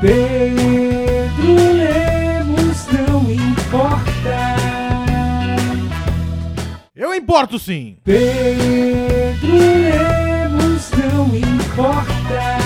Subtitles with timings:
[0.00, 4.56] Pedro Lemos não importa.
[6.96, 7.98] Eu importo sim.
[8.02, 12.60] Pedro Lemos não importa.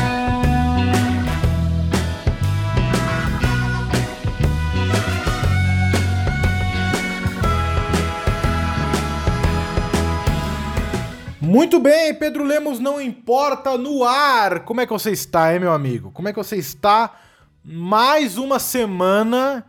[11.41, 14.61] Muito bem, Pedro Lemos não importa no ar.
[14.61, 16.13] Como é que você está, hein, meu amigo?
[16.13, 17.24] Como é que você está?
[17.67, 19.65] Mais uma semana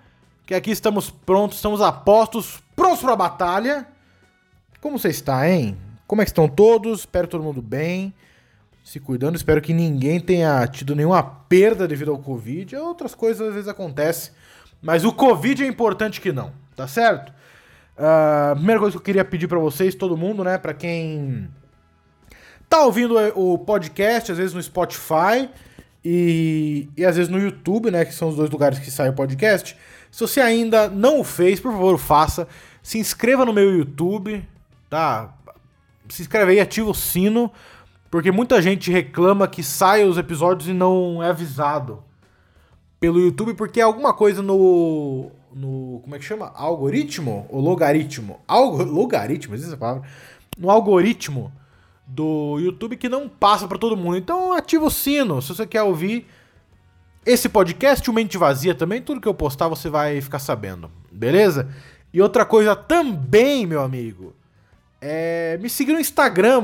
[0.45, 3.87] que aqui estamos prontos, estamos apostos, prontos para a batalha.
[4.81, 5.77] Como você está, hein?
[6.05, 6.99] Como é que estão todos?
[6.99, 8.13] Espero todo mundo bem,
[8.83, 9.37] se cuidando.
[9.37, 12.75] Espero que ninguém tenha tido nenhuma perda devido ao Covid.
[12.75, 14.33] Outras coisas às vezes acontecem,
[14.81, 17.31] mas o Covid é importante que não, tá certo?
[17.97, 21.49] Uh, primeira coisa que eu queria pedir para vocês, todo mundo, né, para quem
[22.67, 25.49] tá ouvindo o podcast, às vezes no Spotify
[26.07, 28.05] e, e às vezes no YouTube, né?
[28.05, 29.75] Que são os dois lugares que sai o podcast.
[30.11, 32.47] Se você ainda não o fez, por favor, faça.
[32.83, 34.47] Se inscreva no meu YouTube,
[34.87, 35.33] tá?
[36.07, 37.51] Se inscreve aí, ativa o sino,
[38.11, 42.03] porque muita gente reclama que sai os episódios e não é avisado
[42.99, 45.31] pelo YouTube, porque é alguma coisa no.
[45.51, 46.51] no como é que chama?
[46.55, 47.47] Algoritmo?
[47.49, 48.39] Ou logaritmo?
[48.47, 50.07] Algo, logaritmo, existe essa palavra?
[50.55, 51.51] No algoritmo
[52.07, 54.17] do YouTube que não passa para todo mundo.
[54.17, 56.27] Então ativa o sino se você quer ouvir
[57.25, 61.69] esse podcast, o Mente Vazia também, tudo que eu postar você vai ficar sabendo, beleza?
[62.13, 64.33] E outra coisa também, meu amigo,
[65.01, 66.61] é me seguir no Instagram.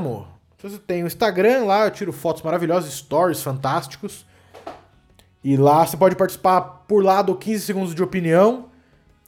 [0.56, 4.24] Se você tem o Instagram lá, eu tiro fotos maravilhosas, stories fantásticos.
[5.42, 8.66] E lá você pode participar por lá do 15 segundos de opinião.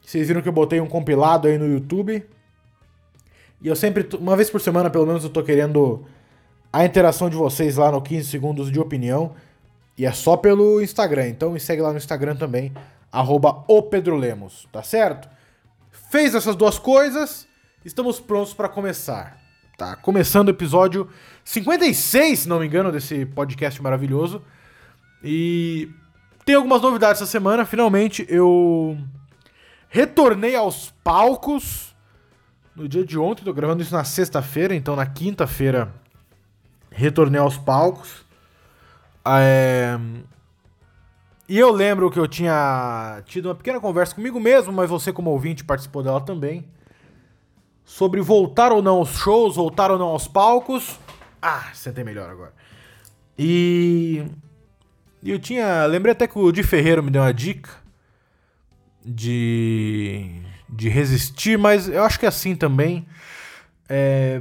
[0.00, 2.24] Vocês viram que eu botei um compilado aí no YouTube.
[3.64, 6.04] E eu sempre, uma vez por semana pelo menos, eu tô querendo
[6.70, 9.34] a interação de vocês lá no 15 segundos de opinião.
[9.96, 11.28] E é só pelo Instagram.
[11.28, 12.74] Então me segue lá no Instagram também,
[13.10, 15.30] arroba o Pedro Lemos, tá certo?
[16.10, 17.48] Fez essas duas coisas,
[17.82, 19.38] estamos prontos para começar.
[19.78, 21.08] Tá começando o episódio
[21.42, 24.42] 56, se não me engano, desse podcast maravilhoso.
[25.22, 25.88] E
[26.44, 27.64] tem algumas novidades essa semana.
[27.64, 28.98] Finalmente eu
[29.88, 31.93] retornei aos palcos
[32.76, 35.94] no dia de ontem, tô gravando isso na sexta-feira, então na quinta-feira
[36.90, 38.24] retornei aos palcos.
[39.24, 39.98] É...
[41.48, 45.30] E eu lembro que eu tinha tido uma pequena conversa comigo mesmo, mas você como
[45.30, 46.66] ouvinte participou dela também.
[47.84, 50.98] Sobre voltar ou não aos shows, voltar ou não aos palcos.
[51.42, 52.54] Ah, sentei melhor agora.
[53.38, 54.24] E
[55.22, 55.84] eu tinha.
[55.84, 57.70] Lembrei até que o Di Ferreiro me deu uma dica
[59.04, 60.40] de
[60.74, 63.06] de resistir, mas eu acho que é assim também.
[63.88, 64.40] É...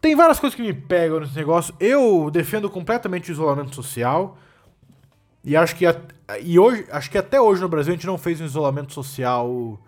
[0.00, 1.74] Tem várias coisas que me pegam nesse negócio.
[1.80, 4.38] Eu defendo completamente o isolamento social.
[5.42, 5.84] E acho que,
[6.42, 9.80] e hoje, acho que até hoje no Brasil a gente não fez um isolamento social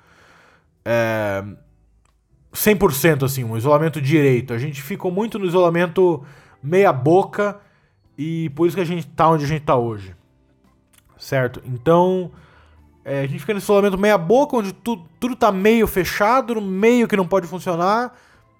[0.84, 1.44] é,
[2.52, 4.52] 100% assim, um isolamento direito.
[4.52, 6.24] A gente ficou muito no isolamento
[6.62, 7.60] meia boca
[8.16, 10.14] e por isso que a gente tá onde a gente tá hoje.
[11.16, 11.60] Certo?
[11.64, 12.30] Então,
[13.08, 17.08] é, a gente fica nesse isolamento meia boca, onde tu, tudo tá meio fechado, meio
[17.08, 18.14] que não pode funcionar.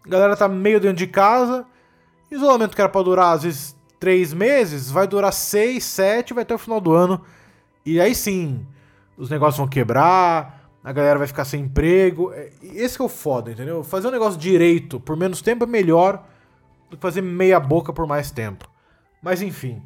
[0.06, 1.66] A galera tá meio dentro de casa.
[2.30, 6.54] Isolamento que era pra durar, às vezes, três meses, vai durar seis, sete, vai até
[6.54, 7.20] o final do ano.
[7.84, 8.66] E aí sim,
[9.18, 12.32] os negócios vão quebrar, a galera vai ficar sem emprego.
[12.32, 13.84] É, esse é o foda, entendeu?
[13.84, 16.24] Fazer um negócio direito por menos tempo é melhor
[16.88, 18.66] do que fazer meia boca por mais tempo.
[19.22, 19.82] Mas enfim.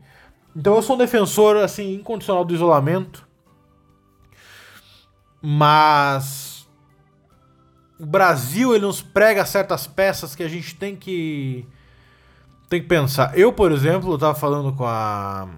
[0.55, 3.32] Então eu sou um defensor, assim, incondicional do isolamento.
[5.43, 6.69] Mas
[7.99, 11.67] o Brasil ele nos prega certas peças que a gente tem que
[12.69, 13.37] tem que pensar.
[13.37, 15.49] Eu, por exemplo, estava falando com a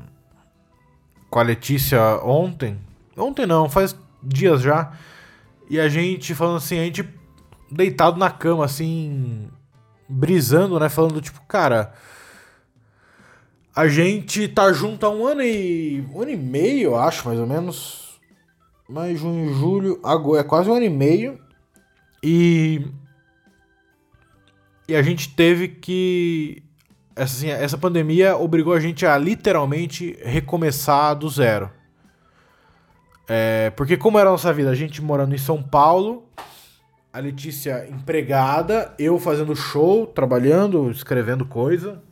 [1.30, 2.78] com a Letícia ontem.
[3.16, 4.92] Ontem não, faz dias já.
[5.68, 7.08] E a gente falando assim, a gente
[7.70, 9.48] deitado na cama assim,
[10.08, 11.92] brisando, né, falando tipo, cara,
[13.74, 17.46] a gente tá junto há um ano e um ano e meio, acho, mais ou
[17.46, 18.03] menos
[18.88, 21.38] mais junho, julho, agora é quase um ano e meio.
[22.22, 22.86] E.
[24.88, 26.62] E a gente teve que.
[27.16, 31.70] Assim, essa pandemia obrigou a gente a literalmente recomeçar do zero.
[33.26, 34.70] É, porque, como era a nossa vida?
[34.70, 36.28] A gente morando em São Paulo,
[37.12, 42.02] a Letícia empregada, eu fazendo show, trabalhando, escrevendo coisa.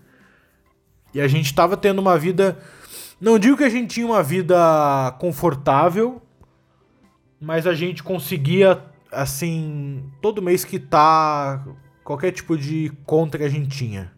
[1.12, 2.58] E a gente tava tendo uma vida.
[3.20, 6.22] Não digo que a gente tinha uma vida confortável,
[7.42, 8.80] mas a gente conseguia,
[9.10, 11.66] assim, todo mês quitar
[12.04, 14.12] qualquer tipo de conta que a gente tinha.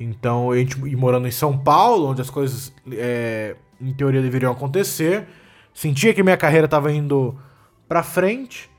[0.00, 4.50] Então, a gente ir morando em São Paulo, onde as coisas é, em teoria deveriam
[4.50, 5.28] acontecer.
[5.74, 7.38] Sentia que minha carreira estava indo
[7.86, 8.70] pra frente.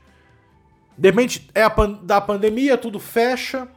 [0.98, 3.68] De repente, é a pan da pandemia, tudo fecha.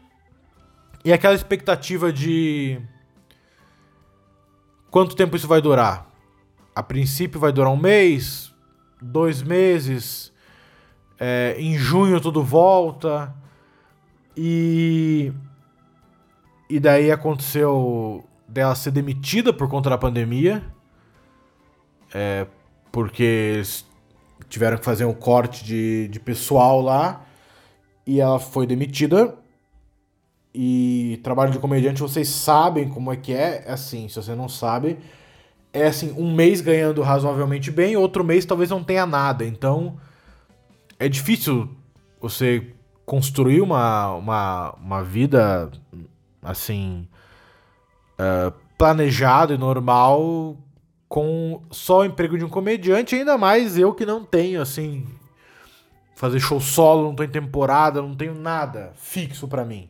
[1.05, 2.81] E aquela expectativa de.
[4.89, 6.11] Quanto tempo isso vai durar?
[6.73, 8.52] A princípio vai durar um mês,
[9.03, 10.31] dois meses.
[11.19, 13.33] É, em junho tudo volta.
[14.35, 15.31] E.
[16.69, 20.63] E daí aconteceu dela ser demitida por conta da pandemia.
[22.13, 22.47] É,
[22.91, 23.85] porque eles
[24.50, 27.25] tiveram que fazer um corte de, de pessoal lá.
[28.05, 29.38] E ela foi demitida.
[30.53, 33.63] E trabalho de comediante, vocês sabem como é que é.
[33.65, 35.00] É assim, se você não sabe,
[35.74, 39.44] é assim, um mês ganhando razoavelmente bem, outro mês talvez não tenha nada.
[39.44, 39.98] Então,
[41.00, 41.68] é difícil
[42.22, 42.72] você
[43.06, 45.72] construir uma, uma, uma vida
[46.42, 47.08] assim
[48.14, 50.58] uh, planejado e normal
[51.10, 55.06] com só o emprego de um comediante, ainda mais eu que não tenho assim
[56.16, 59.90] fazer show solo, não tô em temporada, não tenho nada fixo para mim.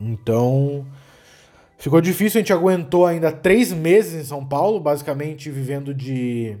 [0.00, 0.86] Então
[1.78, 6.58] ficou difícil, a gente aguentou ainda três meses em São Paulo, basicamente vivendo de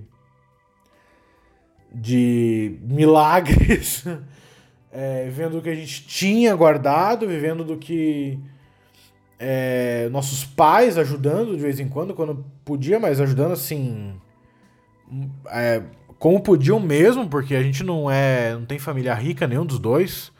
[1.92, 4.04] de milagres,
[4.92, 8.38] é, vivendo do que a gente tinha guardado, vivendo do que
[9.38, 14.14] é, nossos pais ajudando de vez em quando, quando podia, mas ajudando assim.
[15.50, 15.82] É,
[16.18, 18.54] como podiam mesmo, porque a gente não é.
[18.54, 20.32] não tem família rica, nenhum dos dois.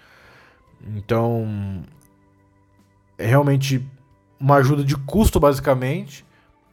[0.97, 1.83] Então.
[3.17, 3.85] É realmente
[4.41, 6.25] uma ajuda de custo, basicamente.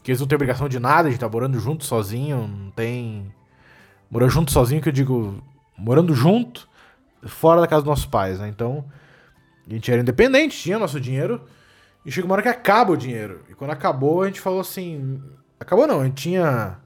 [0.04, 3.32] Que eles não têm obrigação de nada, a gente tá morando junto sozinho, não tem.
[4.10, 5.42] Morando junto sozinho, que eu digo.
[5.78, 6.70] Morando junto,
[7.26, 8.48] fora da casa dos nossos pais, né?
[8.48, 8.86] Então.
[9.68, 11.42] A gente era independente, tinha nosso dinheiro.
[12.06, 13.42] E chega uma hora que acaba o dinheiro.
[13.50, 15.20] E quando acabou, a gente falou assim.
[15.60, 16.78] Acabou não, a gente tinha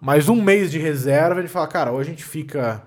[0.00, 1.40] mais um mês de reserva.
[1.40, 2.82] A gente fala, cara, ou a gente fica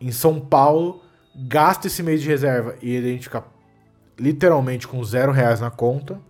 [0.00, 1.02] em São Paulo,
[1.34, 3.44] gasta esse mês de reserva e a gente fica
[4.18, 6.20] literalmente com zero reais na conta.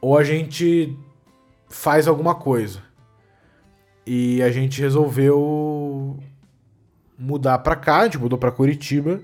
[0.00, 0.96] Ou a gente
[1.68, 2.80] faz alguma coisa.
[4.06, 6.18] E a gente resolveu
[7.18, 9.20] mudar pra cá, a gente mudou pra Curitiba,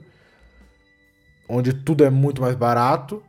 [1.49, 3.23] onde tudo é muito mais barato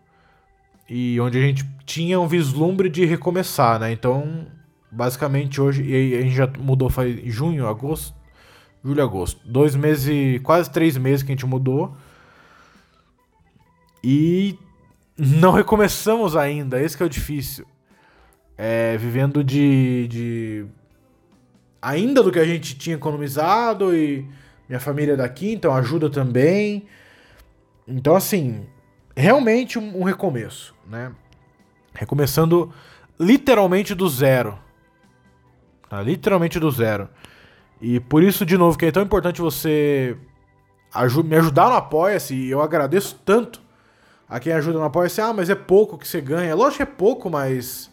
[0.90, 3.92] e onde a gente tinha um vislumbre de recomeçar, né?
[3.92, 4.48] Então,
[4.90, 8.16] basicamente hoje, e a gente já mudou faz junho, agosto,
[8.84, 11.96] julho, agosto, dois meses, quase três meses que a gente mudou
[14.04, 14.58] e
[15.18, 17.66] não recomeçamos ainda, esse que é o difícil.
[18.58, 20.66] É, vivendo de, de
[21.82, 24.28] ainda do que a gente tinha economizado e
[24.70, 26.86] minha família é daqui, então ajuda também.
[27.88, 28.66] Então assim,
[29.16, 31.12] realmente um, um recomeço, né?
[31.94, 32.74] Recomeçando
[33.20, 34.58] literalmente do zero.
[35.90, 36.02] Tá?
[36.02, 37.10] Literalmente do zero.
[37.80, 40.18] E por isso, de novo, que é tão importante você
[41.26, 42.34] me ajudar no Apoia-se.
[42.34, 43.63] E eu agradeço tanto
[44.36, 45.22] a quem ajuda no Apoia-se.
[45.22, 46.56] Ah, mas é pouco que você ganha.
[46.56, 47.92] Lógico que é pouco, mas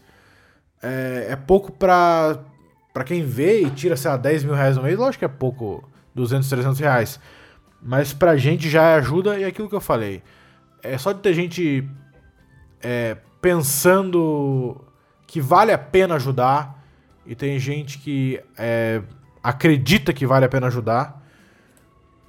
[0.83, 2.39] é, é pouco pra,
[2.93, 4.99] pra quem vê e tira, sei lá, 10 mil reais no mês.
[4.99, 7.21] Lógico que é pouco, 200, 300 reais.
[7.83, 10.23] Mas pra gente já ajuda e é aquilo que eu falei
[10.83, 11.89] é só de ter gente
[12.83, 14.81] é, pensando
[15.27, 16.83] que vale a pena ajudar
[17.27, 19.03] e tem gente que é,
[19.43, 21.23] acredita que vale a pena ajudar,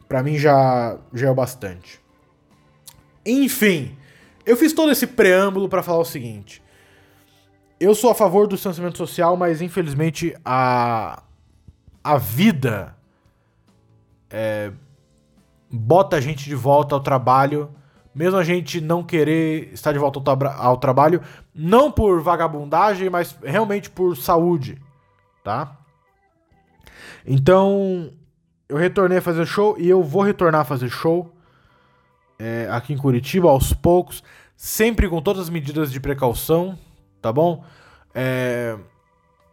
[0.07, 1.99] para mim já, já é o bastante.
[3.25, 3.97] Enfim,
[4.45, 6.61] eu fiz todo esse preâmbulo para falar o seguinte.
[7.79, 11.23] Eu sou a favor do distanciamento social, mas infelizmente a,
[12.03, 12.95] a vida
[14.29, 14.71] é,
[15.71, 17.73] bota a gente de volta ao trabalho
[18.13, 21.21] mesmo a gente não querer estar de volta ao, tra ao, trabalho,
[21.55, 24.81] não por vagabundagem, mas realmente por saúde,
[25.43, 25.77] tá?
[27.25, 28.11] Então,
[28.67, 31.33] eu retornei a fazer show e eu vou retornar a fazer show
[32.41, 34.23] é, aqui em Curitiba aos poucos,
[34.57, 36.75] sempre com todas as medidas de precaução,
[37.21, 37.63] tá bom?
[38.15, 38.75] É,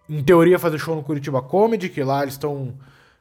[0.09, 2.75] em teoria, fazer show no Curitiba Comedy, que lá eles estão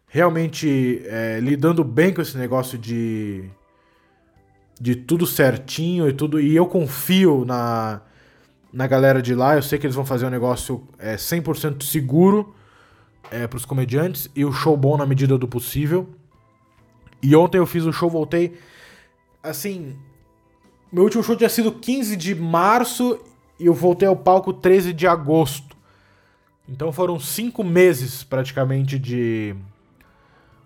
[0.07, 3.49] realmente é, lidando bem com esse negócio de
[4.79, 6.39] de tudo certinho e tudo.
[6.39, 8.01] E eu confio na,
[8.71, 9.55] na galera de lá.
[9.55, 12.55] Eu sei que eles vão fazer um negócio é, 100% seguro
[13.31, 16.07] é, para os comediantes e o show bom na medida do possível.
[17.21, 18.57] E ontem eu fiz o show, voltei.
[19.49, 19.95] Assim,
[20.91, 23.19] meu último show tinha sido 15 de março
[23.59, 25.75] e eu voltei ao palco 13 de agosto.
[26.67, 29.55] Então foram cinco meses praticamente de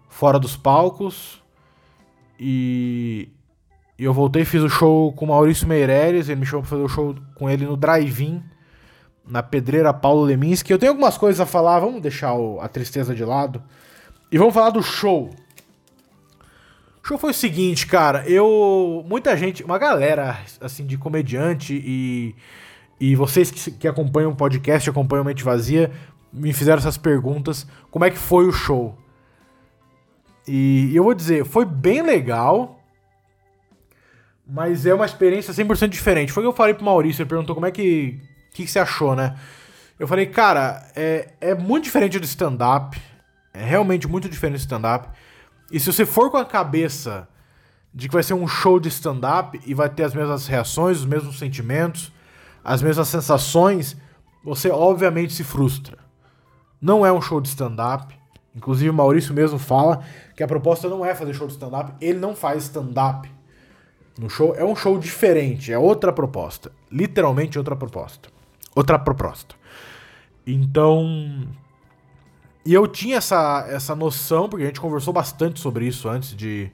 [0.10, 1.42] fora dos palcos.
[2.40, 3.30] E,
[4.00, 6.90] eu voltei fiz o show com o Maurício Meirelles, ele me chamou pra fazer o
[6.90, 8.44] show com ele no Drive-In,
[9.28, 10.74] na Pedreira Paulo Leminski.
[10.74, 13.62] Eu tenho algumas coisas a falar, vamos deixar a tristeza de lado.
[14.32, 15.30] E vamos falar do show.
[17.04, 19.04] O show foi o seguinte, cara, eu.
[19.08, 22.36] Muita gente, uma galera, assim, de comediante e.
[23.00, 25.92] E vocês que, que acompanham o podcast, acompanham Mente Vazia,
[26.32, 27.66] me fizeram essas perguntas.
[27.90, 28.96] Como é que foi o show?
[30.48, 32.80] E eu vou dizer, foi bem legal,
[34.48, 36.32] mas é uma experiência 100% diferente.
[36.32, 38.20] Foi o que eu falei pro Maurício, ele perguntou como é que.
[38.50, 39.36] O que, que você achou, né?
[39.98, 43.00] Eu falei, cara, é, é muito diferente do stand-up.
[43.54, 45.10] É realmente muito diferente do stand-up.
[45.72, 47.28] E se você for com a cabeça
[47.94, 51.06] de que vai ser um show de stand-up e vai ter as mesmas reações, os
[51.06, 52.12] mesmos sentimentos,
[52.64, 53.98] as mesmas sensações,
[54.44, 55.98] você obviamente se frustra.
[56.82, 58.16] Não é um show de stand-up.
[58.56, 60.04] Inclusive o Maurício mesmo fala
[60.36, 61.94] que a proposta não é fazer show de stand-up.
[62.02, 63.30] Ele não faz stand-up
[64.20, 64.54] no show.
[64.56, 66.72] É um show diferente, é outra proposta.
[66.92, 68.30] Literalmente outra proposta.
[68.76, 69.56] Outra proposta.
[70.46, 71.48] Então.
[72.66, 76.72] E eu tinha essa, essa noção, porque a gente conversou bastante sobre isso antes de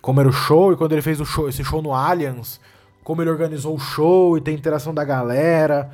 [0.00, 2.60] como era o show, e quando ele fez o show, esse show no Allianz,
[3.02, 5.90] como ele organizou o show e tem interação da galera.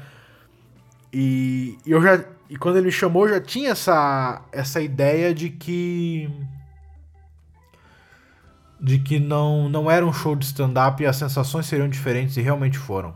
[1.12, 2.25] E, e eu já.
[2.49, 6.29] E quando ele me chamou, eu já tinha essa, essa ideia de que.
[8.81, 12.40] De que não, não era um show de stand-up e as sensações seriam diferentes e
[12.40, 13.14] realmente foram.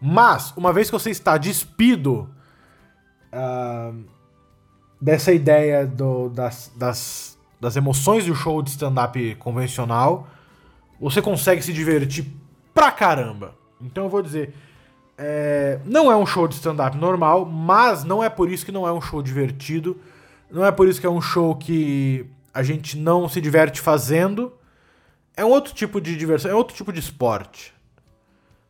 [0.00, 2.28] Mas, uma vez que você está despido
[3.32, 3.92] ah,
[5.00, 10.28] dessa ideia do, das, das, das emoções do show de stand-up convencional,
[11.00, 12.26] você consegue se divertir
[12.72, 13.54] pra caramba.
[13.80, 14.54] Então eu vou dizer,
[15.16, 18.86] é, não é um show de stand-up normal, mas não é por isso que não
[18.86, 19.98] é um show divertido.
[20.50, 24.52] Não é por isso que é um show que a gente não se diverte fazendo.
[25.36, 27.74] É um outro tipo de diversão, é outro tipo de esporte.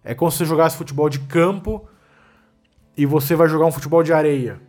[0.02, 1.86] É como se você jogasse futebol de campo
[2.96, 4.60] e você vai jogar um futebol de areia.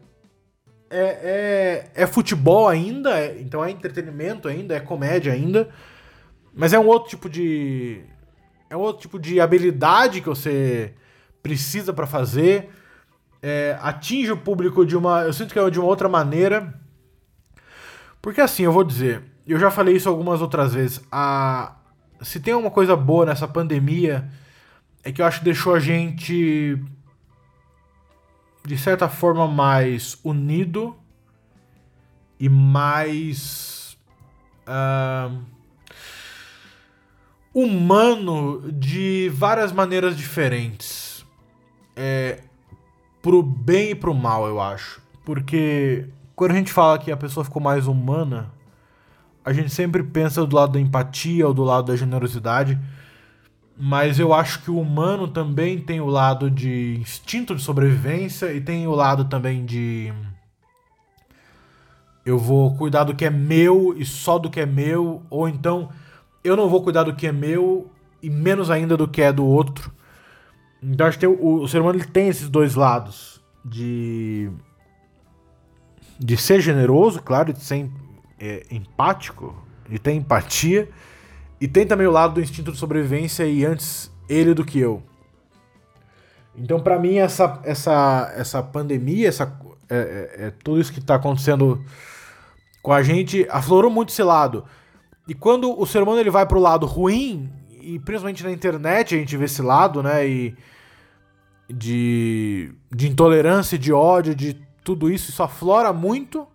[0.97, 5.69] É, é, é futebol ainda, é- então é entretenimento ainda, é comédia ainda,
[6.53, 8.01] mas é um outro tipo de.
[8.69, 10.93] É um outro tipo de habilidade que você
[11.43, 12.69] precisa pra fazer.
[13.41, 15.23] É, atinge o público de uma.
[15.23, 16.73] Eu sinto que é de uma outra maneira.
[18.21, 21.01] Porque assim, eu vou dizer, eu já falei isso algumas outras vezes.
[21.11, 21.75] A,
[22.21, 24.27] se tem uma coisa boa nessa pandemia,
[25.03, 26.81] é que eu acho que deixou a gente
[28.65, 30.95] de certa forma mais unido
[32.39, 33.97] e mais
[34.65, 35.31] ah,
[37.53, 41.25] humano de várias maneiras diferentes.
[41.95, 42.41] É,
[43.21, 45.01] pro bem e pro mal, eu acho.
[45.23, 48.51] Porque quando a gente fala que a pessoa ficou mais humana,
[49.43, 52.77] a gente sempre pensa do lado da empatia ou do lado da generosidade.
[53.77, 58.61] Mas eu acho que o humano também tem o lado de instinto de sobrevivência e
[58.61, 60.13] tem o lado também de.
[62.25, 65.89] Eu vou cuidar do que é meu e só do que é meu, ou então
[66.43, 67.91] eu não vou cuidar do que é meu
[68.23, 69.91] e menos ainda do que é do outro.
[70.81, 74.49] Então acho que o, o ser humano ele tem esses dois lados de
[76.17, 77.89] de ser generoso, claro, de ser
[78.39, 79.53] é, empático,
[79.89, 80.87] de ter empatia
[81.59, 85.01] e tem também o lado do instinto de sobrevivência e antes ele do que eu.
[86.55, 89.59] Então pra mim essa essa essa pandemia, essa
[89.89, 91.83] é, é- é tudo isso que tá acontecendo
[92.81, 94.65] com a gente aflorou muito esse lado.
[95.27, 99.17] E quando o ser humano ele vai pro lado ruim, e principalmente na internet a
[99.17, 100.27] gente vê esse lado, né?
[100.27, 100.55] E
[101.67, 106.47] de, de intolerância, de ódio, de tudo isso, isso aflora muito,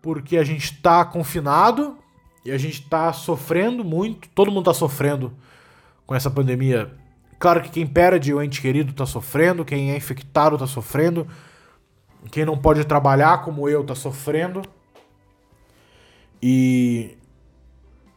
[0.00, 1.98] porque a gente tá confinado
[2.44, 5.32] e a gente tá sofrendo muito, todo mundo tá sofrendo
[6.06, 6.92] com essa pandemia.
[7.38, 11.26] Claro que quem perde o ente querido tá sofrendo, quem é infectado tá sofrendo,
[12.30, 14.62] quem não pode trabalhar como eu tá sofrendo.
[16.42, 17.16] E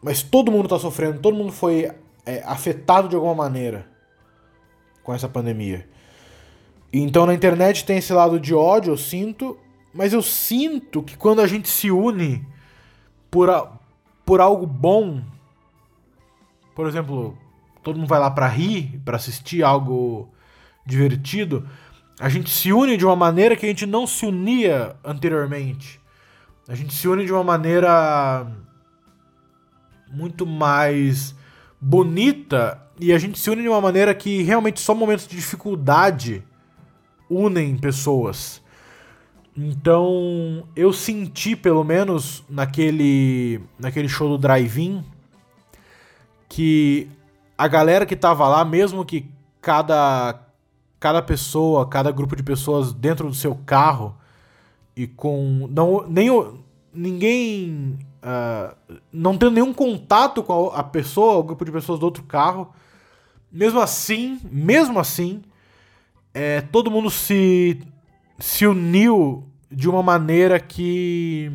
[0.01, 1.91] mas todo mundo tá sofrendo, todo mundo foi
[2.25, 3.87] é, afetado de alguma maneira
[5.03, 5.87] com essa pandemia.
[6.93, 9.57] Então na internet tem esse lado de ódio, eu sinto,
[9.93, 12.45] mas eu sinto que quando a gente se une
[13.31, 13.74] por, a-
[14.25, 15.21] por algo bom,
[16.73, 17.37] por exemplo,
[17.83, 20.29] todo mundo vai lá pra rir, pra assistir algo
[20.85, 21.67] divertido,
[22.19, 25.99] a gente se une de uma maneira que a gente não se unia anteriormente.
[26.67, 28.47] A gente se une de uma maneira
[30.11, 31.35] muito mais
[31.79, 36.43] bonita e a gente se une de uma maneira que realmente só momentos de dificuldade
[37.29, 38.63] unem pessoas.
[39.57, 45.03] Então, eu senti pelo menos naquele naquele show do Drive-In
[46.49, 47.09] que
[47.57, 49.29] a galera que tava lá, mesmo que
[49.61, 50.41] cada
[50.99, 54.15] cada pessoa, cada grupo de pessoas dentro do seu carro
[54.95, 56.29] e com não nem
[56.93, 57.97] ninguém
[58.27, 58.75] ah,
[59.13, 62.73] não tendo nenhum contato com a, a pessoa, o grupo de pessoas do outro carro.
[63.51, 65.43] Mesmo assim, mesmo assim,
[66.33, 67.79] é, todo mundo se
[68.39, 71.51] se uniu de uma maneira que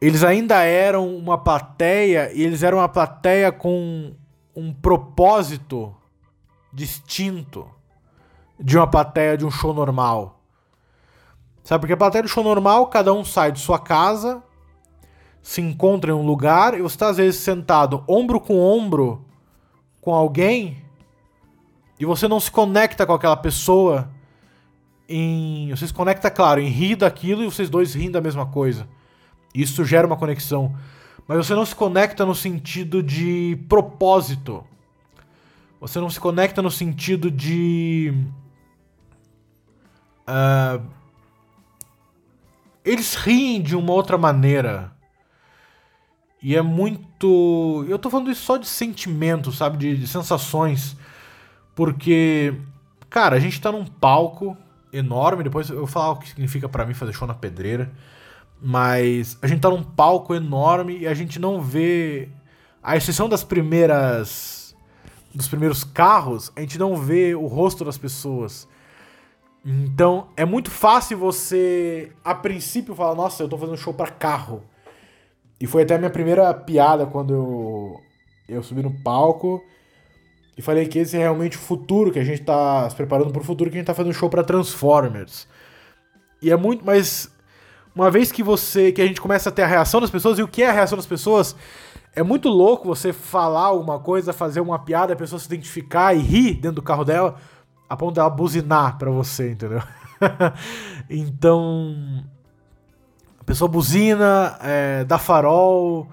[0.00, 4.14] eles ainda eram uma plateia e eles eram uma plateia com
[4.56, 5.94] um propósito
[6.72, 7.68] distinto
[8.58, 10.40] de uma plateia de um show normal.
[11.62, 14.42] Sabe, porque a plateia do show normal, cada um sai de sua casa,
[15.42, 19.24] se encontra em um lugar e você está às vezes sentado ombro com ombro
[20.00, 20.82] com alguém
[21.98, 24.10] e você não se conecta com aquela pessoa
[25.10, 25.70] em.
[25.70, 28.88] Você se conecta, claro, em rir daquilo e vocês dois riem da mesma coisa.
[29.54, 30.74] Isso gera uma conexão.
[31.26, 34.64] Mas você não se conecta no sentido de propósito.
[35.80, 38.14] Você não se conecta no sentido de.
[40.26, 40.80] ah,
[42.84, 44.92] eles riem de uma outra maneira.
[46.42, 47.84] E é muito.
[47.88, 49.76] Eu tô falando isso só de sentimento, sabe?
[49.76, 50.96] De, de sensações.
[51.74, 52.54] Porque,
[53.08, 54.56] cara, a gente tá num palco
[54.92, 55.44] enorme.
[55.44, 57.90] Depois eu vou falar o que significa pra mim fazer show na pedreira.
[58.60, 62.28] Mas a gente tá num palco enorme e a gente não vê.
[62.82, 64.74] A exceção das primeiras.
[65.32, 68.66] Dos primeiros carros, a gente não vê o rosto das pessoas.
[69.64, 74.62] Então é muito fácil você, a princípio, falar: Nossa, eu tô fazendo show pra carro.
[75.60, 78.00] E foi até a minha primeira piada quando eu,
[78.48, 79.62] eu subi no palco
[80.60, 83.42] e falei que esse é realmente o futuro, que a gente tá se preparando pro
[83.42, 85.48] futuro, que a gente tá fazendo show pra Transformers.
[86.42, 87.34] E é muito, mas
[87.96, 90.42] uma vez que você, que a gente começa a ter a reação das pessoas, e
[90.42, 91.56] o que é a reação das pessoas?
[92.14, 96.18] É muito louco você falar alguma coisa, fazer uma piada, a pessoa se identificar e
[96.18, 97.36] rir dentro do carro dela,
[97.88, 99.82] a ponto dela buzinar pra você, entendeu?
[101.08, 102.22] então,
[103.40, 106.06] a pessoa buzina, é, dá farol.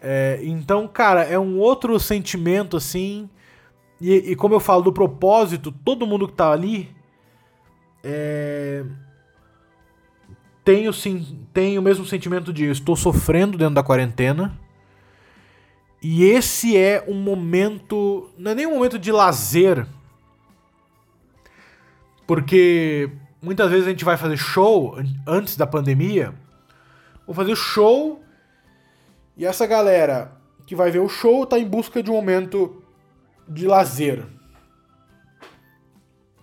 [0.00, 3.28] é, então, cara, é um outro sentimento assim.
[4.02, 6.90] E, e como eu falo do propósito, todo mundo que tá ali
[8.02, 8.84] é,
[10.64, 14.58] tem, o, sim- tem o mesmo sentimento de eu estou sofrendo dentro da quarentena.
[16.02, 18.28] E esse é um momento.
[18.36, 19.86] Não é nem um momento de lazer.
[22.26, 23.08] Porque
[23.40, 26.34] muitas vezes a gente vai fazer show an- antes da pandemia.
[27.24, 28.20] Vou fazer show.
[29.36, 30.32] E essa galera
[30.66, 32.81] que vai ver o show tá em busca de um momento
[33.48, 34.24] de lazer.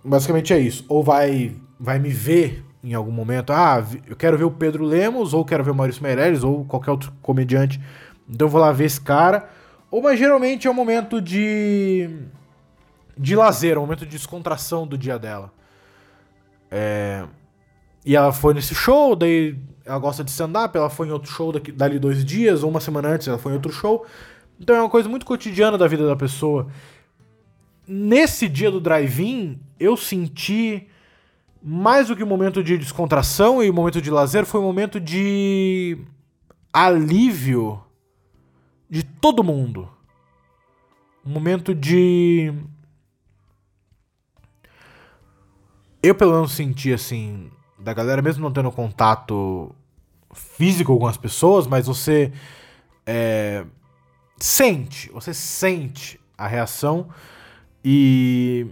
[0.04, 0.86] Basicamente é isso.
[0.88, 3.52] Ou vai, vai me ver em algum momento.
[3.52, 6.92] Ah, eu quero ver o Pedro Lemos, ou quero ver o Maurício Meirelles, ou qualquer
[6.92, 7.80] outro comediante.
[8.28, 9.50] Então eu vou lá ver esse cara.
[9.92, 12.10] Ou, mas geralmente é um momento de.
[13.18, 15.52] de lazer, um momento de descontração do dia dela.
[16.72, 17.26] É,
[18.06, 21.52] e ela foi nesse show, daí ela gosta de stand-up, ela foi em outro show
[21.52, 24.06] daqui, dali dois dias, ou uma semana antes ela foi em outro show.
[24.60, 26.68] Então é uma coisa muito cotidiana da vida da pessoa.
[27.88, 30.88] Nesse dia do drive-in, eu senti
[31.62, 35.00] mais do que um momento de descontração e um momento de lazer, foi um momento
[35.00, 35.98] de
[36.74, 37.82] alívio
[38.90, 39.90] de todo mundo.
[41.26, 42.54] Um momento de.
[46.02, 49.76] Eu, pelo menos, senti assim, da galera, mesmo não tendo contato
[50.34, 52.32] físico com as pessoas, mas você
[53.06, 53.66] é,
[54.40, 57.10] sente, você sente a reação
[57.84, 58.68] e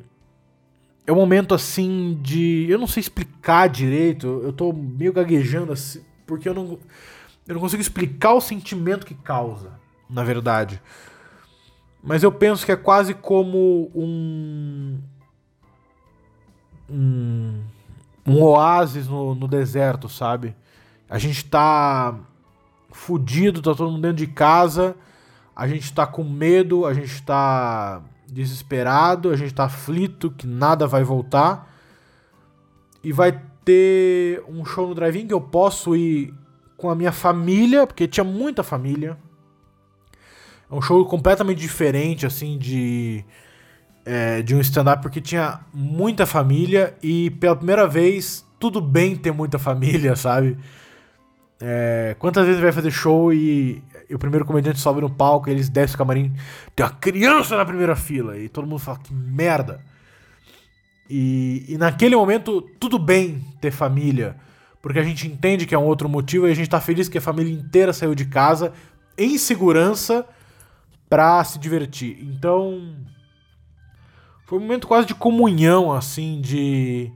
[1.06, 2.68] é um momento assim de.
[2.70, 6.78] Eu não sei explicar direito, eu tô meio gaguejando assim, porque eu não,
[7.48, 9.72] eu não consigo explicar o sentimento que causa,
[10.10, 10.82] na verdade.
[12.04, 15.00] Mas eu penso que é quase como um.
[16.90, 17.64] Um,
[18.26, 20.56] um oásis no, no deserto, sabe?
[21.10, 22.18] A gente tá
[22.92, 24.96] fudido, tá todo mundo dentro de casa,
[25.58, 30.86] a gente tá com medo, a gente tá desesperado, a gente tá aflito que nada
[30.86, 31.76] vai voltar.
[33.04, 36.32] E vai ter um show no drive-in que eu posso ir
[36.78, 39.17] com a minha família, porque tinha muita família.
[40.70, 43.26] É um show completamente diferente, assim, de,
[44.06, 49.32] é, de um stand-up, porque tinha muita família e pela primeira vez, tudo bem ter
[49.32, 50.56] muita família, sabe?
[51.60, 55.70] É, quantas vezes vai fazer show e, e o primeiro comediante sobe no palco eles
[55.70, 56.32] descem o camarim,
[56.76, 59.82] tem uma criança na primeira fila e todo mundo fala que merda.
[61.10, 64.36] E, e naquele momento, tudo bem ter família,
[64.82, 67.17] porque a gente entende que é um outro motivo e a gente tá feliz que
[67.17, 68.74] a família inteira saiu de casa
[69.17, 70.26] em segurança
[71.10, 72.20] pra se divertir.
[72.22, 72.96] Então,
[74.46, 77.12] Foi um momento quase de comunhão, assim, de.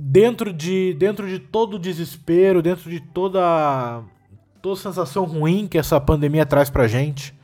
[0.00, 4.00] Dentro de, dentro de todo o desespero, dentro de toda,
[4.62, 7.34] toda sensação ruim que essa pandemia traz pra gente.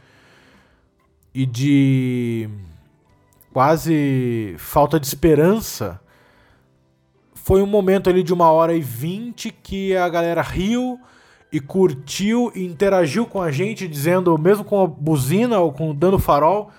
[1.34, 2.48] E de
[3.52, 6.00] quase falta de esperança.
[7.34, 11.00] Foi um momento ali de uma hora e vinte que a galera riu
[11.52, 16.20] e curtiu e interagiu com a gente, dizendo, mesmo com a buzina ou com dando
[16.20, 16.70] farol,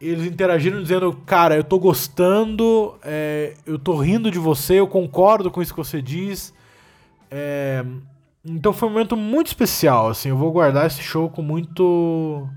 [0.00, 5.50] eles interagiram dizendo, cara, eu tô gostando, é, eu tô rindo de você, eu concordo
[5.50, 6.54] com isso que você diz.
[7.30, 7.84] É,
[8.44, 12.48] então foi um momento muito especial, assim, eu vou guardar esse show com muito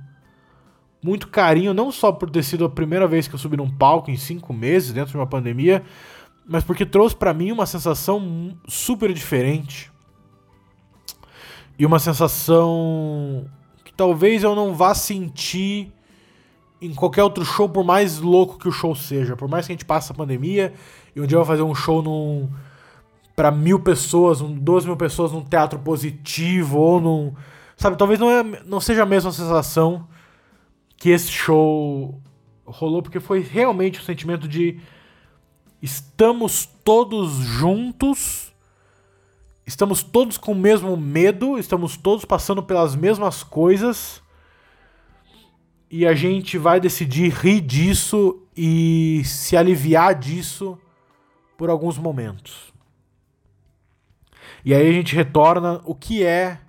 [1.04, 4.12] muito carinho, não só por ter sido a primeira vez que eu subi num palco
[4.12, 5.84] em cinco meses dentro de uma pandemia,
[6.46, 9.92] mas porque trouxe para mim uma sensação super diferente
[11.80, 13.50] e uma sensação
[13.84, 15.92] que talvez eu não vá sentir
[16.82, 19.36] em qualquer outro show, por mais louco que o show seja.
[19.36, 20.74] Por mais que a gente passe a pandemia
[21.16, 22.50] e um dia eu vou fazer um show num,
[23.36, 27.34] pra mil pessoas, um, 12 mil pessoas num teatro positivo ou num.
[27.78, 30.08] Sabe, talvez não, é, não seja a mesma sensação
[30.98, 32.20] que esse show
[32.66, 34.80] rolou, porque foi realmente o sentimento de
[35.82, 38.52] estamos todos juntos
[39.72, 44.21] Estamos todos com o mesmo medo, estamos todos passando pelas mesmas coisas.
[45.92, 50.80] E a gente vai decidir rir disso e se aliviar disso
[51.58, 52.74] por alguns momentos.
[54.64, 56.60] E aí a gente retorna o que é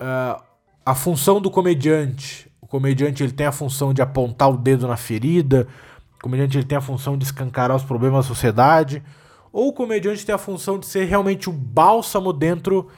[0.00, 0.42] uh,
[0.84, 2.50] a função do comediante.
[2.60, 5.68] O comediante ele tem a função de apontar o dedo na ferida,
[6.16, 9.00] o comediante ele tem a função de escancarar os problemas da sociedade
[9.52, 12.88] ou o comediante tem a função de ser realmente o bálsamo dentro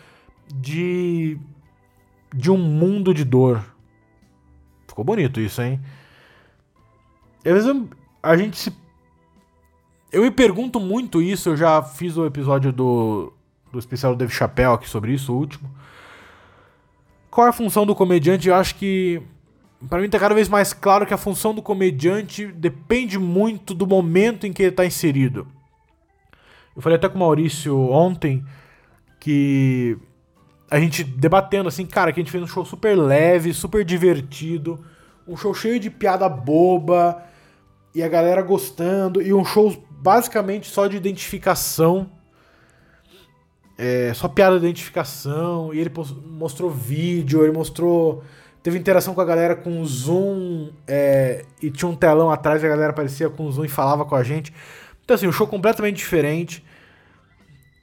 [0.54, 1.38] de
[2.32, 3.73] de um mundo de dor.
[4.86, 5.80] Ficou bonito isso, hein?
[7.44, 7.82] Às vezes
[8.22, 8.72] a gente se
[10.12, 13.32] eu me pergunto muito isso, eu já fiz o episódio do
[13.72, 15.68] do especial do Dave Chappelle aqui sobre isso, o último.
[17.28, 18.48] Qual é a função do comediante?
[18.48, 19.20] Eu acho que
[19.88, 23.86] para mim tá cada vez mais claro que a função do comediante depende muito do
[23.86, 25.46] momento em que ele está inserido.
[26.74, 28.44] Eu falei até com o Maurício ontem
[29.20, 29.98] que
[30.74, 34.84] a gente debatendo assim, cara, que a gente fez um show super leve, super divertido,
[35.26, 37.22] um show cheio de piada boba
[37.94, 42.10] e a galera gostando, e um show basicamente só de identificação.
[43.78, 45.92] É, só piada de identificação, e ele
[46.26, 48.24] mostrou vídeo, ele mostrou.
[48.60, 52.68] Teve interação com a galera com zoom, é, e tinha um telão atrás e a
[52.68, 54.52] galera aparecia com zoom e falava com a gente.
[55.04, 56.64] Então, assim, um show completamente diferente.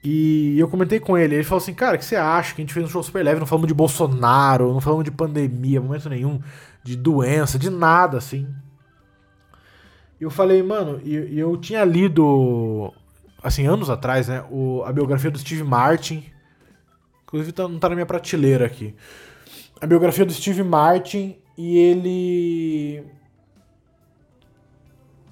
[0.04, 2.54] E eu comentei com ele, ele falou assim, cara, o que você acha?
[2.54, 5.12] Que a gente fez um show super leve, não falamos de Bolsonaro, não falamos de
[5.12, 6.40] pandemia, momento nenhum,
[6.82, 8.48] de doença, de nada, assim.
[10.20, 12.92] Eu falei, mano, e, eu tinha lido,
[13.42, 16.24] assim, anos atrás, né, o, a biografia do Steve Martin,
[17.22, 18.96] inclusive tá, não tá na minha prateleira aqui.
[19.80, 23.04] A biografia do Steve Martin, e ele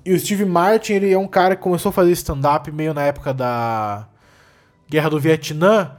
[0.04, 3.02] e o Steve Martin, ele é um cara que começou a fazer stand-up meio na
[3.02, 4.08] época da
[4.90, 5.96] Guerra do Vietnã,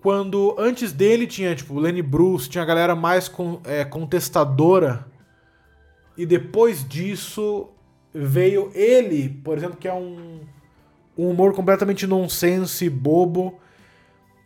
[0.00, 5.06] quando antes dele tinha, tipo, Lenny Bruce, tinha a galera mais con é, contestadora,
[6.16, 7.68] e depois disso
[8.14, 10.40] veio ele, por exemplo, que é um,
[11.16, 13.60] um humor completamente nonsense, bobo,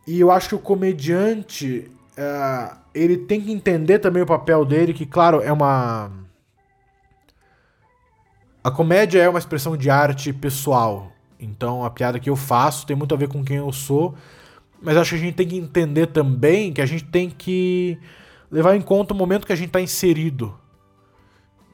[0.07, 4.93] e eu acho que o comediante, uh, ele tem que entender também o papel dele,
[4.93, 6.11] que, claro, é uma
[8.63, 11.13] a comédia é uma expressão de arte pessoal.
[11.41, 14.15] Então a piada que eu faço tem muito a ver com quem eu sou.
[14.83, 17.99] Mas acho que a gente tem que entender também que a gente tem que
[18.51, 20.55] levar em conta o momento que a gente está inserido.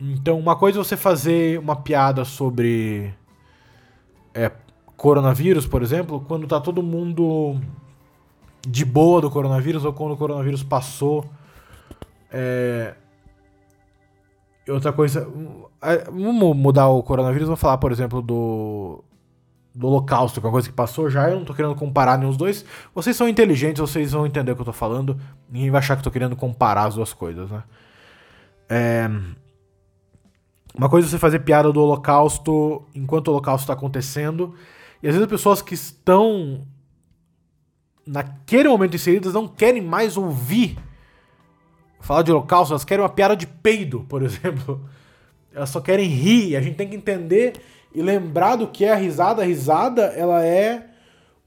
[0.00, 3.14] Então, uma coisa é você fazer uma piada sobre
[4.35, 4.50] é,
[4.96, 7.59] coronavírus, por exemplo, quando tá todo mundo
[8.66, 11.24] de boa do coronavírus ou quando o coronavírus passou.
[12.31, 12.94] É,
[14.68, 15.26] outra coisa.
[16.11, 19.02] Vamos mudar o coronavírus, vamos falar, por exemplo, do.
[19.77, 21.29] Do Holocausto, que é uma coisa que passou já.
[21.29, 22.65] Eu não tô querendo comparar nenhum dos dois.
[22.95, 25.21] Vocês são inteligentes, vocês vão entender o que eu tô falando.
[25.51, 27.62] Ninguém vai achar que eu tô querendo comparar as duas coisas, né?
[28.69, 29.11] É.
[30.75, 34.55] Uma coisa é você fazer piada do Holocausto enquanto o Holocausto está acontecendo.
[35.03, 36.67] E às vezes as pessoas que estão
[38.07, 40.79] naquele momento inseridas não querem mais ouvir
[42.07, 44.89] falar de holocausto, elas querem uma piada de peido, por exemplo.
[45.53, 46.57] Elas só querem rir.
[46.57, 47.55] A gente tem que entender
[47.96, 49.40] e lembrar do que é a risada.
[49.40, 50.87] A risada, ela é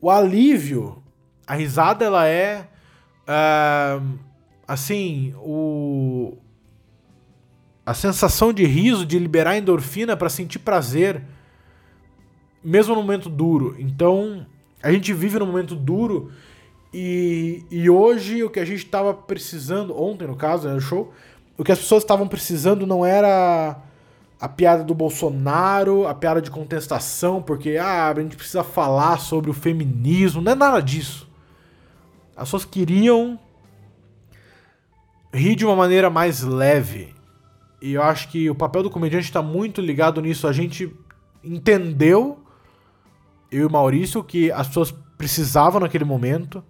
[0.01, 1.03] o alívio.
[1.45, 2.67] A risada, ela é.
[3.21, 4.17] Uh,
[4.67, 6.35] assim, o.
[7.85, 11.21] A sensação de riso, de liberar endorfina para sentir prazer,
[12.63, 13.75] mesmo no momento duro.
[13.77, 14.45] Então,
[14.81, 16.31] a gente vive num momento duro
[16.91, 21.13] e, e hoje o que a gente estava precisando, ontem no caso, né, no show,
[21.57, 23.81] o que as pessoas estavam precisando não era
[24.39, 29.49] a piada do Bolsonaro, a piada de contestação, porque ah, a gente precisa falar sobre
[29.49, 31.29] o feminismo, não é nada disso.
[32.35, 33.37] As pessoas queriam
[35.33, 37.13] rir de uma maneira mais leve.
[37.81, 40.47] E eu acho que o papel do comediante está muito ligado nisso.
[40.47, 40.93] A gente
[41.43, 42.39] entendeu,
[43.51, 46.63] eu e o Maurício, que as pessoas precisavam naquele momento.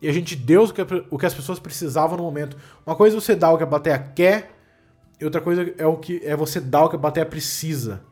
[0.00, 0.64] E a gente deu
[1.10, 2.56] o que, as pessoas precisavam no momento.
[2.86, 4.53] Uma coisa é você dar o que a plateia quer,
[5.20, 8.02] e outra coisa é o que é você dar o que a plateia precisa.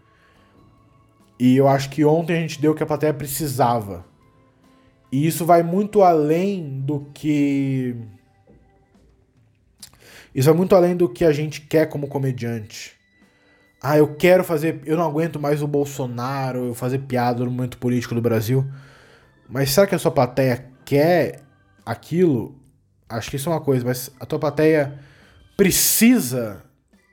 [1.39, 4.05] E eu acho que ontem a gente deu o que a plateia precisava.
[5.11, 7.97] E isso vai muito além do que.
[10.35, 12.97] Isso vai muito além do que a gente quer como comediante.
[13.83, 14.81] Ah, eu quero fazer.
[14.87, 18.65] Eu não aguento mais o Bolsonaro, eu fazer piada no momento político do Brasil.
[19.49, 21.41] Mas será que a sua plateia quer
[21.85, 22.55] aquilo?
[23.09, 24.99] Acho que isso é uma coisa, mas a tua plateia
[25.57, 26.63] precisa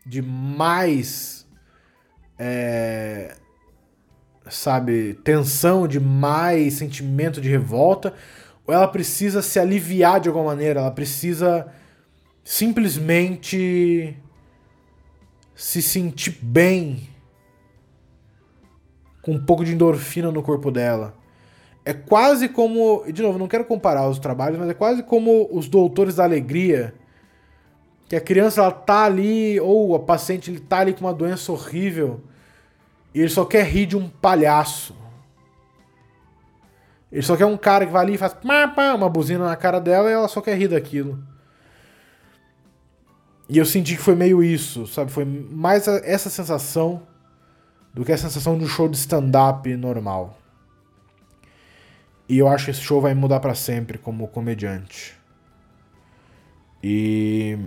[0.09, 1.47] de mais.
[2.37, 3.35] É,
[4.49, 8.15] sabe, tensão, de mais sentimento de revolta,
[8.65, 11.67] ou ela precisa se aliviar de alguma maneira, ela precisa
[12.43, 14.17] simplesmente
[15.53, 17.07] se sentir bem
[19.21, 21.13] com um pouco de endorfina no corpo dela.
[21.85, 25.67] É quase como, de novo, não quero comparar os trabalhos, mas é quase como os
[25.67, 26.95] doutores da alegria
[28.09, 31.51] que a criança ela tá ali, ou a paciente ele tá ali com uma doença
[31.51, 32.21] horrível,
[33.13, 34.95] e ele só quer rir de um palhaço.
[37.11, 40.09] Ele só quer um cara que vai ali e faz uma buzina na cara dela
[40.09, 41.23] e ela só quer rir daquilo.
[43.47, 45.11] E eu senti que foi meio isso, sabe?
[45.11, 47.03] Foi mais essa sensação
[47.93, 50.37] do que a sensação de um show de stand-up normal.
[52.27, 55.17] E eu acho que esse show vai mudar para sempre como comediante.
[56.83, 57.57] E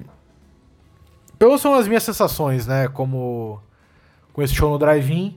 [1.42, 2.86] pelo são as minhas sensações, né?
[2.86, 3.60] Como
[4.32, 5.36] com esse show no drive-in.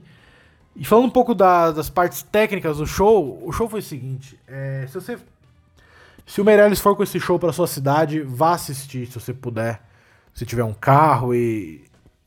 [0.76, 4.38] E falando um pouco da, das partes técnicas do show, o show foi o seguinte:
[4.46, 5.18] é, se você.
[6.24, 9.82] Se o Meirelles for com esse show para sua cidade, vá assistir se você puder.
[10.32, 11.84] Se tiver um carro e.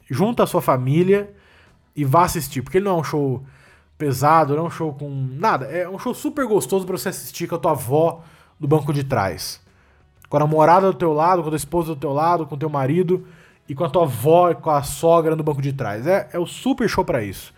[0.10, 1.34] Junta a sua família
[1.96, 2.62] e vá assistir.
[2.62, 3.46] Porque ele não é um show
[3.98, 5.68] pesado, não é um show com nada.
[5.68, 8.24] É um show super gostoso para você assistir com a tua avó
[8.60, 9.62] do banco de trás.
[10.28, 12.60] Com a namorada do teu lado, com a tua esposa do teu lado, com o
[12.60, 13.26] teu marido
[13.70, 16.08] e com a tua avó, com a sogra no banco de trás.
[16.08, 17.54] É, é o super show para isso.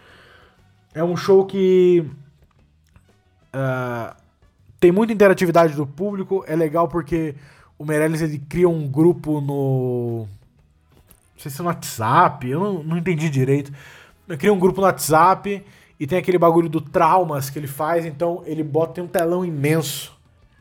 [0.93, 2.05] É um show que
[3.55, 4.13] uh,
[4.77, 6.43] tem muita interatividade do público.
[6.45, 7.33] É legal porque
[7.79, 10.27] o Meirelles ele cria um grupo no.
[11.33, 13.71] Não sei se é no WhatsApp, eu não, não entendi direito.
[14.27, 15.63] Ele cria um grupo no WhatsApp
[15.97, 18.05] e tem aquele bagulho do traumas que ele faz.
[18.05, 20.13] Então ele bota tem um telão imenso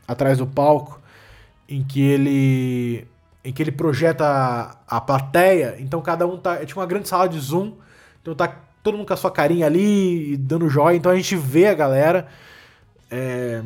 [0.07, 1.01] atrás do palco
[1.67, 3.07] em que ele
[3.43, 6.55] em que ele projeta a, a plateia, então cada um tá.
[6.55, 7.73] É tipo uma grande sala de Zoom,
[8.21, 11.67] então tá todo mundo com a sua carinha ali, dando joia, então a gente vê
[11.67, 12.27] a galera.
[13.09, 13.61] É...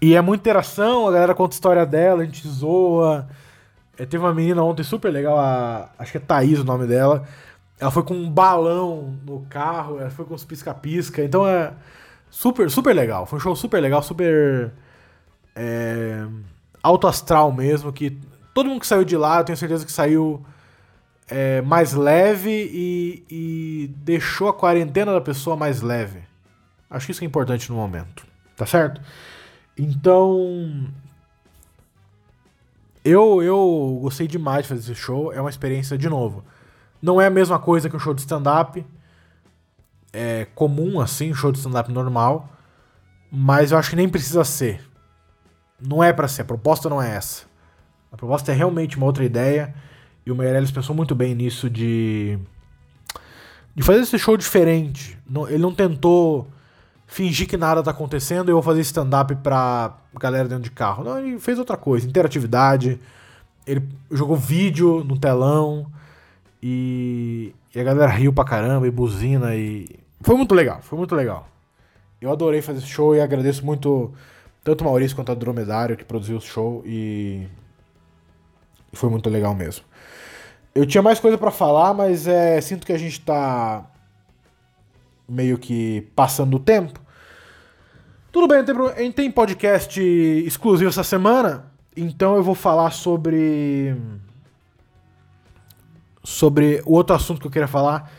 [0.00, 3.26] E é muita interação, a galera conta a história dela, a gente zoa.
[3.98, 7.26] É, teve uma menina ontem super legal, a, acho que é Thaís o nome dela.
[7.80, 11.72] Ela foi com um balão no carro, ela foi com uns pisca-pisca, então é
[12.30, 13.26] super, super legal.
[13.26, 14.72] Foi um show super legal, super.
[15.54, 16.26] É
[16.86, 18.18] alto astral mesmo, que
[18.54, 20.44] todo mundo que saiu de lá, eu tenho certeza que saiu
[21.28, 26.20] é, mais leve e, e deixou a quarentena da pessoa mais leve.
[26.88, 28.24] Acho que isso é importante no momento,
[28.56, 29.00] tá certo?
[29.76, 30.88] Então,
[33.04, 35.32] eu, eu gostei demais de fazer esse show.
[35.32, 36.44] É uma experiência, de novo.
[37.02, 38.86] Não é a mesma coisa que um show de stand-up.
[40.12, 42.48] É comum, assim, um show de stand-up normal.
[43.30, 44.85] Mas eu acho que nem precisa ser.
[45.80, 47.44] Não é para ser, a proposta não é essa.
[48.10, 49.74] A proposta é realmente uma outra ideia.
[50.24, 52.38] E o Meirelles pensou muito bem nisso de.
[53.74, 55.18] de fazer esse show diferente.
[55.48, 56.48] Ele não tentou
[57.06, 61.04] fingir que nada tá acontecendo e eu vou fazer stand-up pra galera dentro de carro.
[61.04, 63.00] Não, ele fez outra coisa, interatividade.
[63.66, 65.86] Ele jogou vídeo no telão
[66.62, 69.88] e, e a galera riu pra caramba e buzina e.
[70.22, 71.48] Foi muito legal, foi muito legal.
[72.20, 74.12] Eu adorei fazer esse show e agradeço muito
[74.66, 77.46] tanto o Maurício quanto a Dromedário que produziu o show e
[78.92, 79.84] foi muito legal mesmo.
[80.74, 83.88] Eu tinha mais coisa para falar, mas é, sinto que a gente tá
[85.28, 87.00] meio que passando o tempo.
[88.32, 88.64] Tudo bem,
[88.98, 90.00] gente tem podcast
[90.44, 93.96] exclusivo essa semana, então eu vou falar sobre
[96.24, 98.10] sobre o outro assunto que eu queria falar,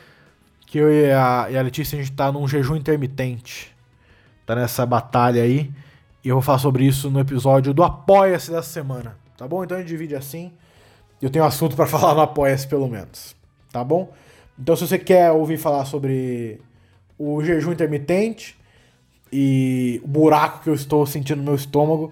[0.65, 3.75] que eu e a, e a Letícia, a gente tá num jejum intermitente.
[4.45, 5.69] Tá nessa batalha aí.
[6.27, 9.15] E eu vou falar sobre isso no episódio do Apoia-se dessa semana.
[9.37, 9.63] Tá bom?
[9.63, 10.51] Então a gente divide assim.
[11.21, 13.33] Eu tenho assunto para falar no Apoia-se, pelo menos.
[13.71, 14.11] Tá bom?
[14.59, 16.59] Então se você quer ouvir falar sobre
[17.17, 18.57] o jejum intermitente
[19.31, 22.11] e o buraco que eu estou sentindo no meu estômago,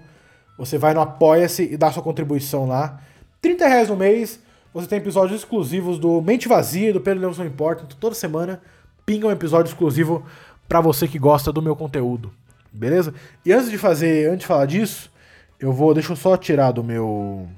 [0.56, 2.98] você vai no Apoia-se e dá sua contribuição lá.
[3.42, 4.40] 30 reais no mês,
[4.72, 7.82] você tem episódios exclusivos do Mente Vazia, do Pedro Deus Não Importa.
[7.84, 8.62] Então, toda semana
[9.04, 10.24] pinga um episódio exclusivo
[10.66, 12.32] para você que gosta do meu conteúdo.
[12.76, 13.14] Beleza?
[13.44, 15.10] E antes de fazer, antes de falar disso,
[15.58, 17.48] eu vou, deixa eu só tirar do meu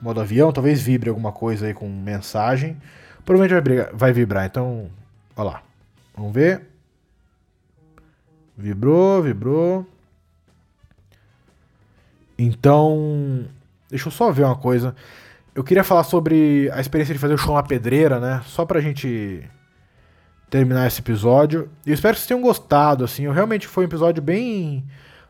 [0.00, 2.80] modo avião, talvez vibre alguma coisa aí com mensagem.
[3.24, 4.90] Provavelmente vai, brigar, vai vibrar, então,
[5.36, 5.62] olha lá.
[6.16, 6.62] Vamos ver.
[8.56, 9.86] Vibrou, vibrou.
[12.38, 13.44] Então,
[13.90, 14.94] deixa eu só ver uma coisa.
[15.54, 18.42] Eu queria falar sobre a experiência de fazer o show na pedreira, né?
[18.46, 19.44] Só pra gente
[20.50, 21.70] terminar esse episódio.
[21.84, 23.24] Eu espero que vocês tenham gostado, assim.
[23.24, 24.84] Eu realmente foi um episódio bem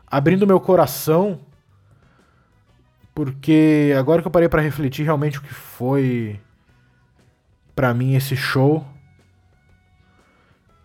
[0.07, 1.39] abrindo meu coração.
[3.13, 6.39] Porque agora que eu parei para refletir realmente o que foi
[7.75, 8.85] para mim esse show.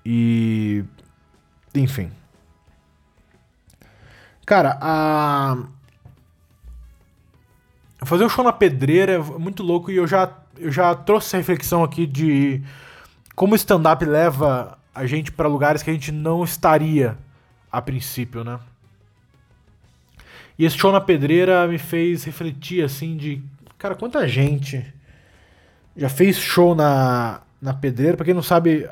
[0.04, 0.84] E
[1.74, 2.10] enfim.
[4.44, 5.56] Cara, a
[8.04, 11.36] fazer um show na pedreira é muito louco e eu já eu já trouxe essa
[11.38, 12.62] reflexão aqui de
[13.34, 17.18] como o stand-up leva a gente para lugares que a gente não estaria
[17.70, 18.58] a princípio, né?
[20.58, 23.42] E esse show na pedreira me fez refletir assim de,
[23.76, 24.84] cara, quanta gente
[25.96, 28.16] já fez show na, na pedreira.
[28.16, 28.88] Pra quem não sabe,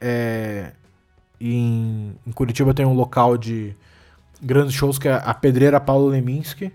[0.00, 0.72] é,
[1.40, 3.76] em, em Curitiba tem um local de
[4.40, 6.72] grandes shows que é a Pedreira Paulo Leminski.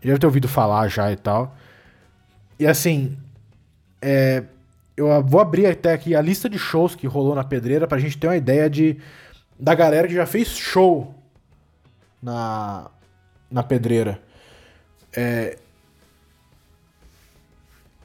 [0.00, 1.56] Já deve ter ouvido falar já e tal.
[2.58, 3.16] E assim,
[4.00, 4.44] é,
[5.08, 8.18] eu vou abrir até aqui a lista de shows que rolou na Pedreira pra gente
[8.18, 8.98] ter uma ideia de
[9.58, 11.14] da galera que já fez show
[12.22, 12.90] na,
[13.50, 14.20] na Pedreira.
[15.14, 15.56] É,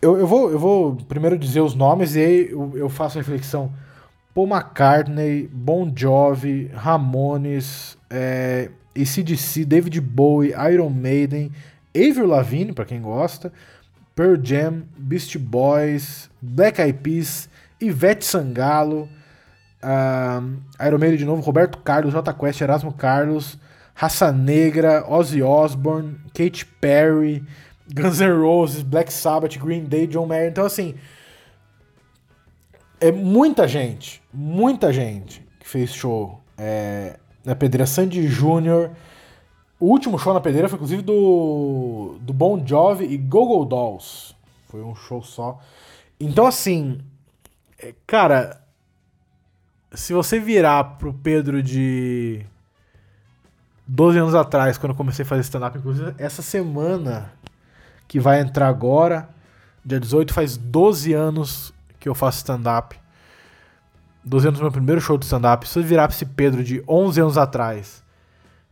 [0.02, 3.22] eu, eu, vou, eu vou primeiro dizer os nomes e aí eu, eu faço a
[3.22, 3.72] reflexão.
[4.34, 11.52] Paul McCartney, Bon Jovi, Ramones, é, ACDC, David Bowie, Iron Maiden,
[11.96, 13.52] Avril Lavigne, para quem gosta,
[14.18, 17.48] Pearl Jam, Beast Boys, Black Eyed Peas,
[17.80, 19.08] Ivete Sangalo,
[19.84, 20.42] uh,
[20.84, 23.60] Iron Maiden de novo, Roberto Carlos, J Quest, Erasmo Carlos,
[23.94, 27.44] Raça Negra, Ozzy Osbourne, Katy Perry,
[27.94, 30.50] Guns N' Roses, Black Sabbath, Green Day, John Mayer.
[30.50, 30.96] Então, assim,
[33.00, 37.86] é muita gente, muita gente que fez show é, na Pedreira.
[37.86, 38.94] Sandy Júnior.
[39.80, 44.36] O último show na Pedreira foi, inclusive, do, do Bon Jovi e Gogo Dolls.
[44.70, 45.60] Foi um show só.
[46.20, 47.00] Então, assim,
[47.78, 48.60] é, cara,
[49.94, 52.44] se você virar pro Pedro de
[53.86, 57.32] 12 anos atrás, quando eu comecei a fazer stand-up, inclusive, essa semana
[58.08, 59.30] que vai entrar agora,
[59.86, 63.00] dia 18, faz 12 anos que eu faço stand-up.
[64.26, 65.68] 12 anos do meu primeiro show de stand-up.
[65.70, 68.07] Se eu virar pra esse Pedro de 11 anos atrás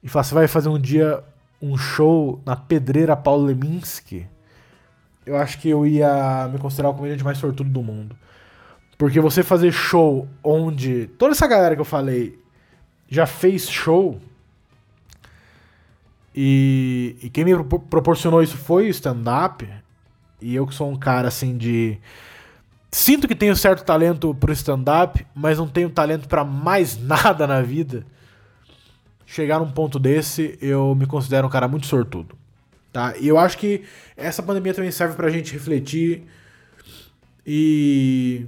[0.05, 1.23] e falar, você vai fazer um dia
[1.59, 4.27] um show na Pedreira Paulo Leminski,
[5.25, 8.15] eu acho que eu ia me considerar o comediante mais sortudo do mundo.
[8.99, 12.39] Porque você fazer show onde toda essa galera que eu falei
[13.09, 14.21] já fez show.
[16.35, 17.51] E, e quem me
[17.89, 19.67] proporcionou isso foi o stand-up.
[20.39, 21.97] E eu que sou um cara assim de
[22.91, 27.63] Sinto que tenho certo talento pro stand-up, mas não tenho talento para mais nada na
[27.63, 28.05] vida.
[29.25, 32.37] Chegar num ponto desse, eu me considero um cara muito sortudo.
[32.93, 33.17] Tá?
[33.17, 33.83] E eu acho que
[34.15, 36.23] essa pandemia também serve pra gente refletir
[37.45, 38.45] e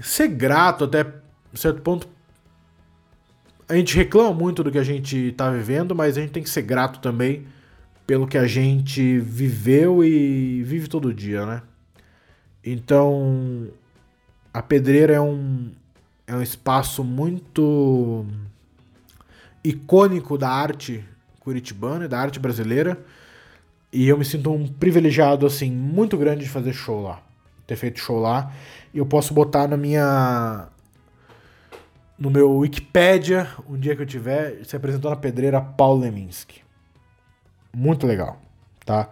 [0.00, 1.04] ser grato até
[1.54, 2.08] certo ponto.
[3.68, 6.50] A gente reclama muito do que a gente tá vivendo, mas a gente tem que
[6.50, 7.46] ser grato também
[8.06, 11.62] pelo que a gente viveu e vive todo dia, né?
[12.64, 13.68] Então,
[14.52, 15.70] a pedreira é um,
[16.26, 18.24] é um espaço muito
[19.62, 21.04] icônico da arte
[21.40, 22.98] curitibana e da arte brasileira.
[23.92, 27.22] E eu me sinto um privilegiado, assim, muito grande de fazer show lá.
[27.66, 28.52] Ter feito show lá.
[28.92, 30.68] E eu posso botar na minha.
[32.18, 36.62] No meu Wikipedia, um dia que eu tiver, se apresentou na pedreira Paulo Leminski.
[37.72, 38.40] Muito legal,
[38.84, 39.08] tá?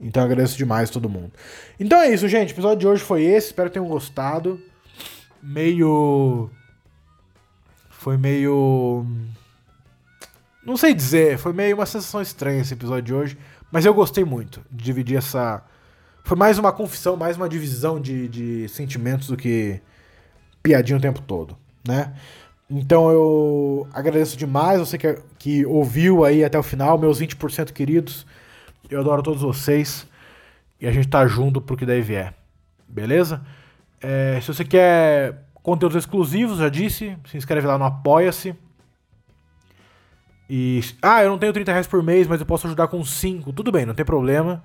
[0.00, 1.32] Então agradeço demais todo mundo.
[1.78, 2.50] Então é isso, gente.
[2.50, 3.48] O episódio de hoje foi esse.
[3.48, 4.60] Espero que tenham gostado.
[5.42, 6.50] Meio.
[7.90, 9.06] Foi meio.
[10.68, 11.38] Não sei dizer.
[11.38, 13.38] Foi meio uma sensação estranha esse episódio de hoje.
[13.72, 15.62] Mas eu gostei muito de dividir essa
[16.22, 19.80] Foi mais uma confissão, mais uma divisão de, de sentimentos do que
[20.62, 21.56] piadinha o tempo todo,
[21.86, 22.12] né?
[22.68, 28.26] Então eu agradeço demais você que, que ouviu aí até o final, meus 20% queridos.
[28.90, 30.06] Eu adoro todos vocês.
[30.78, 32.34] E a gente tá junto pro que daí vier.
[32.86, 33.40] Beleza?
[34.02, 38.54] É, se você quer conteúdos exclusivos, já disse, se inscreve lá no Apoia-se.
[40.48, 40.80] E.
[41.02, 43.52] Ah, eu não tenho 30 reais por mês, mas eu posso ajudar com 5.
[43.52, 44.62] Tudo bem, não tem problema.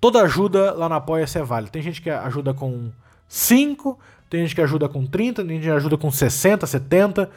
[0.00, 1.72] Toda ajuda lá no Apoia-se é válida.
[1.72, 2.90] Tem gente que ajuda com
[3.28, 3.98] 5,
[4.28, 7.30] tem gente que ajuda com 30, tem gente que ajuda com 60, 70,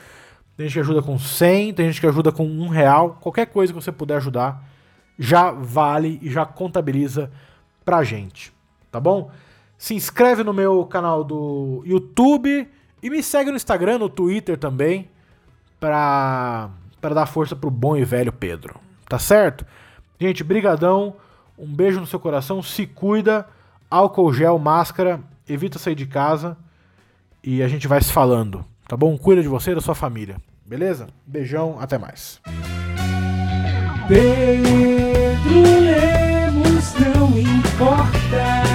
[0.56, 3.18] tem gente que ajuda com 100, tem gente que ajuda com 1 real.
[3.22, 4.64] Qualquer coisa que você puder ajudar
[5.18, 7.32] já vale e já contabiliza
[7.84, 8.52] pra gente.
[8.92, 9.32] Tá bom?
[9.78, 12.68] Se inscreve no meu canal do YouTube
[13.02, 15.10] e me segue no Instagram, no Twitter também,
[15.80, 18.80] pra, pra dar força pro bom e velho Pedro.
[19.08, 19.66] Tá certo?
[20.20, 21.16] Gente, brigadão.
[21.58, 22.62] Um beijo no seu coração.
[22.62, 23.48] Se cuida.
[23.90, 25.20] Álcool gel, máscara.
[25.48, 26.58] Evita sair de casa.
[27.44, 28.66] E a gente vai se falando.
[28.88, 29.18] Tá bom?
[29.18, 30.38] Cuida de você e da sua família.
[30.66, 31.08] Beleza?
[31.26, 31.78] Beijão.
[31.80, 32.42] Até mais.
[34.08, 38.68] Pedro Lemos não importa.